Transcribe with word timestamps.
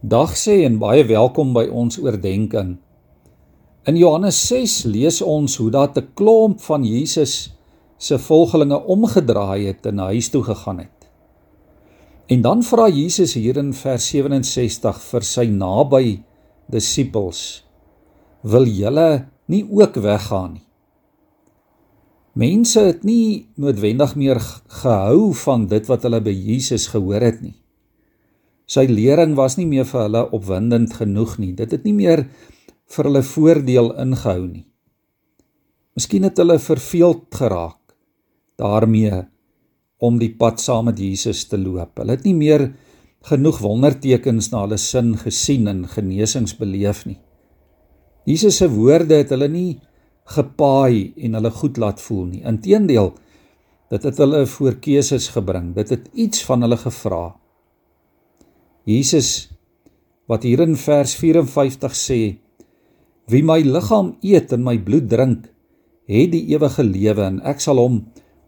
Dag 0.00 0.32
sê 0.32 0.62
en 0.64 0.78
baie 0.80 1.02
welkom 1.04 1.50
by 1.52 1.66
ons 1.76 1.98
oordeenking. 2.00 2.78
In 3.84 3.98
Johannes 4.00 4.38
6 4.48 4.86
lees 4.88 5.18
ons 5.20 5.58
hoe 5.60 5.68
dat 5.70 5.98
'n 5.98 6.08
klomp 6.16 6.60
van 6.64 6.84
Jesus 6.84 7.52
se 7.98 8.16
volgelinge 8.18 8.80
omgedraai 8.80 9.66
het 9.66 9.84
en 9.86 9.98
huis 9.98 10.30
toe 10.30 10.42
gegaan 10.42 10.78
het. 10.78 11.10
En 12.28 12.40
dan 12.40 12.62
vra 12.62 12.88
Jesus 12.88 13.34
hier 13.34 13.56
in 13.56 13.74
vers 13.74 14.08
67 14.08 15.00
vir 15.02 15.22
sy 15.22 15.44
naby 15.44 16.22
disippels: 16.66 17.64
"Wil 18.42 18.64
julle 18.64 19.28
nie 19.48 19.68
ook 19.70 19.94
weggaan 19.94 20.52
nie?" 20.52 20.66
Mense 22.32 22.80
het 22.80 23.04
nie 23.04 23.48
noodwendig 23.54 24.16
meer 24.16 24.40
gehou 24.66 25.34
van 25.34 25.66
dit 25.66 25.86
wat 25.86 26.02
hulle 26.02 26.20
by 26.20 26.32
Jesus 26.32 26.86
gehoor 26.86 27.20
het 27.20 27.42
nie. 27.42 27.60
Sy 28.70 28.86
lering 28.86 29.34
was 29.38 29.56
nie 29.58 29.66
meer 29.66 29.86
vir 29.88 30.04
hulle 30.04 30.22
opwindend 30.36 30.92
genoeg 30.94 31.38
nie. 31.42 31.54
Dit 31.58 31.72
het 31.74 31.86
nie 31.86 31.96
meer 31.96 32.28
vir 32.90 33.08
hulle 33.08 33.22
voordeel 33.26 33.90
ingehou 33.98 34.44
nie. 34.46 34.66
Miskien 35.98 36.28
het 36.28 36.38
hulle 36.38 36.60
verveeld 36.62 37.26
geraak 37.34 37.78
daarmee 38.60 39.24
om 40.00 40.20
die 40.20 40.30
pad 40.38 40.62
saam 40.62 40.86
met 40.88 41.00
Jesus 41.02 41.42
te 41.50 41.58
loop. 41.58 41.98
Hulle 41.98 42.14
het 42.14 42.24
nie 42.28 42.36
meer 42.36 42.68
genoeg 43.26 43.58
wondertekens 43.60 44.52
na 44.52 44.62
hulle 44.64 44.78
sin 44.80 45.16
gesien 45.18 45.66
en 45.68 45.82
genesings 45.90 46.54
beleef 46.60 47.02
nie. 47.08 47.18
Jesus 48.28 48.60
se 48.60 48.68
woorde 48.70 49.18
het 49.18 49.32
hulle 49.34 49.48
nie 49.50 49.80
gepaai 50.30 51.12
en 51.26 51.36
hulle 51.40 51.50
goed 51.58 51.80
laat 51.80 52.00
voel 52.04 52.26
nie. 52.30 52.44
Inteendeel, 52.46 53.12
dit 53.90 54.06
het 54.06 54.22
hulle 54.22 54.44
voor 54.46 54.78
keuses 54.78 55.28
gebring. 55.34 55.72
Dit 55.74 55.90
het 55.90 56.06
iets 56.14 56.44
van 56.46 56.62
hulle 56.62 56.78
gevra. 56.78 57.24
Jesus 58.88 59.50
wat 60.30 60.46
hier 60.46 60.62
in 60.64 60.76
vers 60.78 61.12
54 61.18 61.96
sê: 61.96 62.20
Wie 63.30 63.42
my 63.44 63.60
liggaam 63.60 64.14
eet 64.22 64.54
en 64.54 64.64
my 64.64 64.78
bloed 64.78 65.10
drink, 65.10 65.50
het 66.10 66.32
die 66.32 66.46
ewige 66.54 66.84
lewe 66.86 67.26
en 67.26 67.40
ek 67.46 67.60
sal 67.62 67.78
hom 67.82 68.00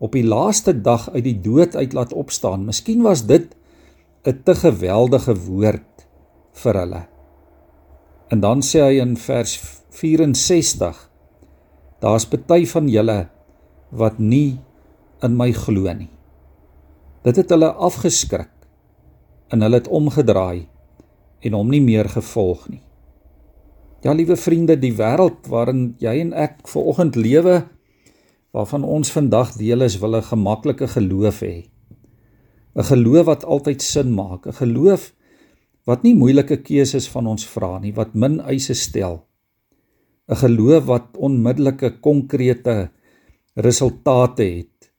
op 0.03 0.15
die 0.17 0.25
laaste 0.27 0.75
dag 0.75 1.09
uit 1.13 1.25
die 1.27 1.39
dood 1.43 1.77
uit 1.77 1.93
laat 1.95 2.15
opstaan. 2.17 2.67
Miskien 2.67 3.05
was 3.07 3.27
dit 3.27 3.55
'n 4.25 4.43
te 4.45 4.55
geweldige 4.55 5.35
woord 5.35 6.07
vir 6.53 6.75
hulle. 6.75 7.03
En 8.31 8.41
dan 8.41 8.63
sê 8.63 8.81
hy 8.81 9.01
in 9.01 9.17
vers 9.17 9.61
64: 9.91 11.11
Daar's 12.01 12.27
party 12.27 12.67
van 12.67 12.89
julle 12.89 13.29
wat 13.91 14.19
nie 14.19 14.59
in 15.23 15.37
my 15.37 15.53
glo 15.53 15.93
nie. 15.93 16.11
Dit 17.23 17.37
het 17.37 17.51
hulle 17.51 17.73
afgeskrik 17.73 18.51
en 19.53 19.61
hulle 19.61 19.83
het 19.83 19.89
omgedraai 19.89 20.67
en 21.43 21.57
hom 21.59 21.71
nie 21.71 21.83
meer 21.85 22.09
gevolg 22.09 22.69
nie. 22.71 22.83
Ja, 24.03 24.15
liewe 24.17 24.37
vriende, 24.37 24.75
die 24.79 24.95
wêreld 24.99 25.47
waarin 25.51 25.93
jy 26.03 26.17
en 26.25 26.33
ek 26.35 26.65
vanoggend 26.71 27.19
lewe, 27.19 27.61
waarvan 28.53 28.85
ons 28.85 29.13
vandag 29.15 29.55
deel 29.59 29.87
is, 29.87 29.99
wil 30.03 30.17
'n 30.17 30.29
gemaklike 30.31 30.89
geloof 30.89 31.43
hê. 31.43 31.69
'n 32.75 32.83
Geloof 32.83 33.27
wat 33.27 33.45
altyd 33.45 33.83
sin 33.83 34.15
maak, 34.15 34.47
'n 34.47 34.53
geloof 34.53 35.13
wat 35.87 36.03
nie 36.03 36.15
moeilike 36.15 36.57
keuses 36.63 37.09
van 37.09 37.27
ons 37.27 37.47
vra 37.47 37.79
nie, 37.79 37.93
wat 37.93 38.15
min 38.15 38.41
eise 38.41 38.75
stel. 38.75 39.27
'n 40.29 40.37
Geloof 40.37 40.85
wat 40.85 41.17
onmiddellike 41.17 42.01
konkrete 42.01 42.91
resultate 43.55 44.43
het 44.43 44.93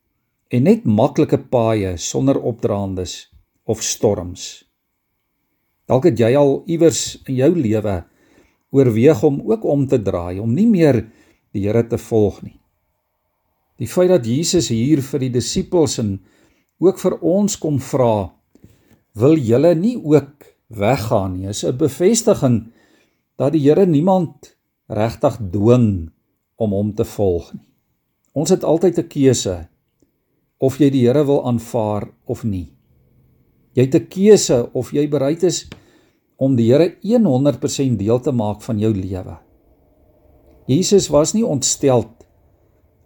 en 0.49 0.63
net 0.63 0.85
maklike 0.85 1.37
paaie 1.37 1.97
sonder 1.97 2.37
opdraandes 2.39 3.32
of 3.65 3.83
storms. 3.83 4.63
Dalk 5.87 6.07
het 6.09 6.19
jy 6.19 6.33
al 6.39 6.61
iewers 6.71 7.21
in 7.27 7.37
jou 7.41 7.51
lewe 7.55 8.03
oorweeg 8.73 9.23
om 9.23 9.41
ook 9.51 9.65
om 9.69 9.87
te 9.87 9.99
draai, 10.01 10.39
om 10.39 10.53
nie 10.53 10.67
meer 10.67 11.03
die 11.53 11.67
Here 11.67 11.83
te 11.85 11.99
volg 12.01 12.41
nie. 12.41 12.57
Die 13.77 13.89
feit 13.89 14.09
dat 14.09 14.25
Jesus 14.25 14.71
hier 14.73 15.03
vir 15.05 15.25
die 15.25 15.33
disippels 15.35 15.99
en 16.01 16.15
ook 16.81 16.99
vir 17.01 17.17
ons 17.21 17.57
kom 17.61 17.77
vra, 17.81 18.31
wil 19.13 19.37
julle 19.37 19.73
nie 19.77 19.95
ook 19.97 20.47
weggaan 20.73 21.37
nie, 21.37 21.49
is 21.49 21.63
'n 21.63 21.77
bevestiging 21.77 22.71
dat 23.37 23.53
die 23.53 23.61
Here 23.61 23.85
niemand 23.85 24.55
regtig 24.89 25.37
dwing 25.51 26.11
om 26.55 26.71
hom 26.71 26.93
te 26.93 27.05
volg 27.05 27.53
nie. 27.53 27.69
Ons 28.33 28.49
het 28.49 28.63
altyd 28.63 28.97
'n 28.97 29.07
keuse 29.07 29.67
of 30.57 30.79
jy 30.79 30.89
die 30.89 31.05
Here 31.05 31.25
wil 31.25 31.45
aanvaar 31.45 32.09
of 32.25 32.43
nie. 32.43 32.73
Jy 33.73 33.87
het 33.87 33.95
'n 33.95 34.07
keuse 34.07 34.69
of 34.73 34.91
jy 34.91 35.07
bereid 35.09 35.43
is 35.43 35.67
om 36.37 36.55
die 36.55 36.71
Here 36.71 36.95
100% 37.01 37.97
deel 37.97 38.19
te 38.19 38.31
maak 38.31 38.61
van 38.61 38.79
jou 38.79 38.93
lewe. 38.93 39.37
Jesus 40.67 41.09
was 41.09 41.33
nie 41.33 41.45
ontsteld 41.45 42.09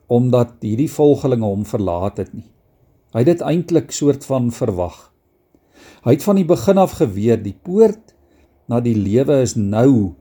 omdat 0.08 0.62
hierdie 0.62 0.90
volgelinge 0.90 1.46
hom 1.46 1.66
verlaat 1.66 2.18
het 2.18 2.34
nie. 2.34 2.52
Hy 3.14 3.20
het 3.20 3.26
dit 3.26 3.42
eintlik 3.42 3.92
soort 3.92 4.26
van 4.26 4.52
verwag. 4.52 5.14
Hy 6.06 6.12
het 6.16 6.24
van 6.24 6.36
die 6.36 6.46
begin 6.46 6.78
af 6.78 6.92
geweet 7.00 7.44
die 7.44 7.56
poort 7.64 8.14
na 8.68 8.80
die 8.80 8.96
lewe 8.96 9.42
is 9.42 9.56
nou 9.56 10.16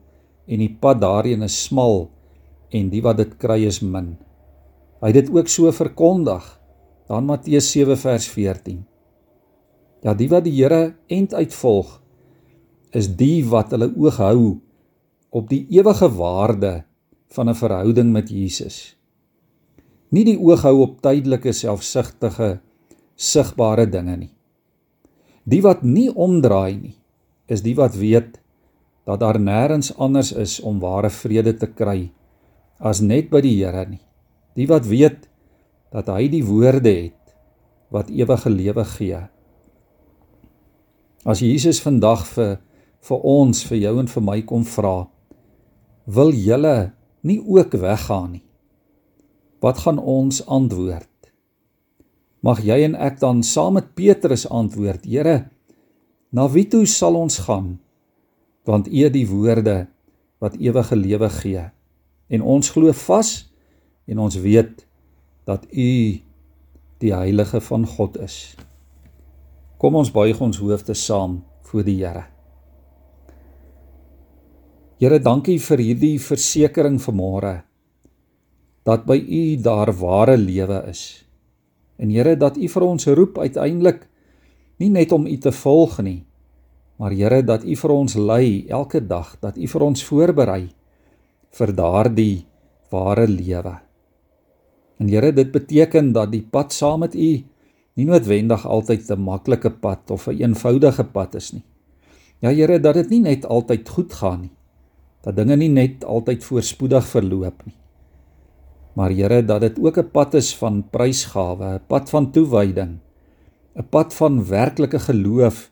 en 0.46 0.58
die 0.58 0.76
pad 0.80 1.00
daarheen 1.00 1.42
is 1.42 1.64
smal 1.64 2.10
en 2.74 2.90
die 2.90 3.02
wat 3.02 3.16
dit 3.16 3.36
kry 3.38 3.66
is 3.66 3.82
min. 3.82 4.16
Hy 5.02 5.12
het 5.12 5.26
dit 5.26 5.30
ook 5.34 5.48
so 5.48 5.70
verkondig. 5.70 6.42
Dan 7.06 7.28
Matteus 7.28 7.70
7 7.70 7.94
vers 7.96 8.26
14. 8.28 8.80
Ja, 10.06 10.12
die 10.14 10.28
wat 10.30 10.44
die 10.46 10.54
Here 10.54 10.94
end 11.10 11.34
uitvolg 11.34 11.96
is 12.94 13.08
die 13.18 13.42
wat 13.50 13.72
hulle 13.74 13.88
oog 13.98 14.20
hou 14.22 14.38
op 15.34 15.48
die 15.50 15.64
ewige 15.74 16.06
waarde 16.14 16.84
van 17.34 17.50
'n 17.50 17.58
verhouding 17.58 18.12
met 18.14 18.30
Jesus. 18.30 18.94
Nie 20.14 20.24
die 20.24 20.38
oog 20.38 20.62
hou 20.62 20.76
op 20.82 21.02
tydelike 21.02 21.52
selfsugtige 21.52 22.60
sigbare 23.16 23.86
dinge 23.90 24.16
nie. 24.16 24.32
Die 25.44 25.62
wat 25.62 25.82
nie 25.82 26.14
omdraai 26.14 26.78
nie, 26.78 26.96
is 27.48 27.62
die 27.62 27.74
wat 27.74 27.96
weet 27.96 28.38
dat 29.04 29.20
daar 29.20 29.40
nêrens 29.40 29.90
anders 29.98 30.32
is 30.32 30.60
om 30.60 30.78
ware 30.78 31.10
vrede 31.10 31.52
te 31.58 31.66
kry 31.66 32.12
as 32.78 33.00
net 33.00 33.30
by 33.30 33.40
die 33.40 33.58
Here 33.58 33.86
nie. 33.90 34.06
Die 34.54 34.66
wat 34.66 34.86
weet 34.86 35.28
dat 35.90 36.06
hy 36.06 36.28
die 36.28 36.44
woorde 36.44 36.94
het 36.94 37.34
wat 37.90 38.10
ewige 38.10 38.50
lewe 38.50 38.84
gee. 38.84 39.26
As 41.26 41.42
Jesus 41.42 41.80
vandag 41.82 42.22
vir 42.36 42.60
vir 43.06 43.24
ons, 43.26 43.62
vir 43.66 43.78
jou 43.82 43.94
en 43.98 44.08
vir 44.10 44.22
my 44.22 44.36
kom 44.46 44.62
vra, 44.66 45.08
wil 46.06 46.30
julle 46.30 46.92
nie 47.26 47.38
ook 47.42 47.74
weggaan 47.82 48.36
nie? 48.36 48.44
Wat 49.62 49.82
gaan 49.82 49.98
ons 49.98 50.40
antwoord? 50.46 51.10
Mag 52.46 52.62
jy 52.62 52.78
en 52.86 52.94
ek 52.94 53.18
dan 53.18 53.42
saam 53.42 53.74
met 53.78 53.90
Petrus 53.98 54.46
antwoord: 54.46 55.02
Here, 55.02 55.48
na 56.30 56.46
wie 56.50 56.66
toe 56.70 56.84
sal 56.86 57.18
ons 57.18 57.40
gaan? 57.46 57.76
Want 58.66 58.86
U 58.86 59.02
het 59.02 59.14
die 59.14 59.26
woorde 59.26 59.88
wat 60.42 60.58
ewige 60.62 60.96
lewe 60.98 61.30
gee. 61.40 61.64
En 62.30 62.42
ons 62.42 62.70
glo 62.70 62.94
vas 63.06 63.32
en 64.06 64.22
ons 64.22 64.38
weet 64.46 64.86
dat 65.46 65.66
U 65.74 65.90
die 67.02 67.14
heilige 67.14 67.60
van 67.60 67.86
God 67.86 68.18
is. 68.22 68.54
Kom 69.76 69.98
ons 70.00 70.08
buig 70.08 70.38
ons 70.40 70.56
hoofde 70.56 70.94
saam 70.96 71.42
voor 71.68 71.84
die 71.84 71.98
Here. 72.00 72.22
Here, 74.96 75.18
dankie 75.20 75.58
vir 75.60 75.82
hierdie 75.84 76.16
versekering 76.22 76.96
vanmôre 77.04 77.58
dat 78.88 79.02
by 79.04 79.18
U 79.18 79.40
daar 79.60 79.90
ware 79.98 80.38
lewe 80.40 80.78
is. 80.88 81.02
En 82.00 82.08
Here, 82.08 82.38
dat 82.40 82.56
U 82.56 82.68
vir 82.72 82.86
ons 82.86 83.06
roep 83.18 83.36
uiteindelik 83.36 84.06
nie 84.80 84.88
net 84.94 85.12
om 85.12 85.26
U 85.28 85.36
te 85.36 85.52
volg 85.52 85.98
nie, 86.06 86.22
maar 86.96 87.12
Here, 87.12 87.42
dat 87.44 87.66
U 87.66 87.76
vir 87.76 87.92
ons 87.92 88.16
lei 88.16 88.64
elke 88.72 89.02
dag, 89.04 89.34
dat 89.44 89.58
U 89.60 89.68
vir 89.74 89.84
ons 89.84 90.04
voorberei 90.08 90.62
vir 91.58 91.74
daardie 91.76 92.46
ware 92.94 93.28
lewe. 93.28 93.74
En 94.96 95.12
Here, 95.12 95.34
dit 95.36 95.52
beteken 95.52 96.14
dat 96.16 96.32
die 96.32 96.46
pad 96.48 96.72
saam 96.72 97.04
met 97.04 97.12
U 97.12 97.30
nie 97.96 98.04
noodwendig 98.04 98.66
altyd 98.66 99.10
'n 99.10 99.20
maklike 99.20 99.70
pad 99.70 100.10
of 100.10 100.26
'n 100.26 100.30
een 100.30 100.40
eenvoudige 100.40 101.04
pad 101.04 101.34
is 101.34 101.52
nie. 101.52 101.64
Ja 102.40 102.50
Here, 102.50 102.80
dat 102.80 102.94
dit 102.94 103.08
nie 103.10 103.20
net 103.20 103.46
altyd 103.46 103.88
goed 103.88 104.12
gaan 104.12 104.40
nie. 104.40 104.54
Dat 105.22 105.36
dinge 105.36 105.56
nie 105.56 105.72
net 105.72 106.04
altyd 106.04 106.44
voorspoedig 106.44 107.06
verloop 107.06 107.64
nie. 107.64 107.74
Maar 108.96 109.10
Here, 109.10 109.44
dat 109.44 109.60
dit 109.60 109.78
ook 109.80 109.98
'n 109.98 110.10
pad 110.10 110.34
is 110.34 110.56
van 110.56 110.84
prysgawe, 110.90 111.74
'n 111.74 111.86
pad 111.86 112.10
van 112.10 112.30
toewyding, 112.30 112.98
'n 113.76 113.88
pad 113.90 114.14
van 114.14 114.44
werklike 114.44 114.98
geloof 114.98 115.70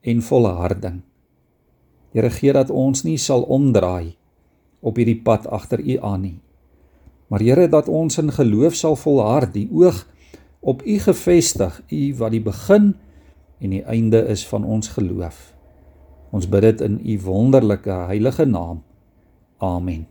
en 0.00 0.22
volharding. 0.22 1.00
Here, 2.12 2.30
gee 2.30 2.52
dat 2.52 2.70
ons 2.70 3.02
nie 3.02 3.18
sal 3.18 3.42
omdraai 3.42 4.16
op 4.80 4.96
hierdie 4.96 5.22
pad 5.22 5.46
agter 5.46 5.80
U 5.80 5.98
aan 6.00 6.20
nie. 6.20 6.40
Maar 7.28 7.40
Here, 7.40 7.68
dat 7.68 7.88
ons 7.88 8.18
in 8.18 8.32
geloof 8.32 8.74
sal 8.74 8.96
volhard, 8.96 9.52
die 9.52 9.68
oog 9.72 10.06
op 10.62 10.82
U 10.86 10.98
gefestig, 11.02 11.82
U 11.90 12.02
wat 12.16 12.30
die 12.34 12.42
begin 12.42 12.94
en 13.62 13.74
die 13.74 13.82
einde 13.82 14.22
is 14.30 14.46
van 14.46 14.64
ons 14.64 14.94
geloof. 14.94 15.52
Ons 16.32 16.48
bid 16.48 16.64
dit 16.64 16.80
in 16.80 16.96
u 17.04 17.18
wonderlike 17.26 17.92
heilige 18.08 18.44
naam. 18.48 18.82
Amen. 19.58 20.06